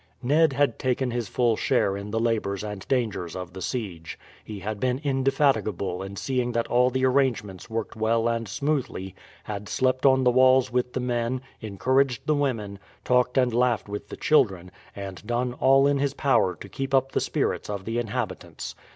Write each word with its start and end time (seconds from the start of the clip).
Ned 0.23 0.53
had 0.53 0.79
taken 0.79 1.11
his 1.11 1.27
full 1.29 1.55
share 1.55 1.95
in 1.95 2.09
the 2.09 2.19
labours 2.19 2.63
and 2.63 2.87
dangers 2.87 3.35
of 3.35 3.53
the 3.53 3.61
siege. 3.61 4.17
He 4.43 4.57
had 4.61 4.79
been 4.79 4.99
indefatigable 5.03 6.01
in 6.01 6.15
seeing 6.15 6.53
that 6.53 6.65
all 6.69 6.89
the 6.89 7.05
arrangements 7.05 7.69
worked 7.69 7.95
well 7.95 8.27
and 8.27 8.47
smoothly, 8.49 9.13
had 9.43 9.69
slept 9.69 10.03
on 10.07 10.23
the 10.23 10.31
walls 10.31 10.71
with 10.71 10.93
the 10.93 10.99
men, 10.99 11.39
encouraged 11.59 12.25
the 12.25 12.33
women, 12.33 12.79
talked 13.05 13.37
and 13.37 13.53
laughed 13.53 13.87
with 13.87 14.09
the 14.09 14.17
children, 14.17 14.71
and 14.95 15.23
done 15.27 15.53
all 15.53 15.85
in 15.85 15.99
his 15.99 16.15
power 16.15 16.55
to 16.55 16.67
keep 16.67 16.95
up 16.95 17.11
the 17.11 17.21
spirits 17.21 17.69
of 17.69 17.85
the 17.85 17.99
inhabitants. 17.99 18.73